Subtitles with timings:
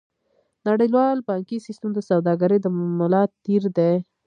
[0.67, 2.67] نړیوال بانکي سیستم د سوداګرۍ د
[2.99, 3.93] ملا تیر دی.